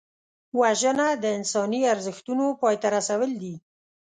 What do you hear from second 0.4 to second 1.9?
وژنه د انساني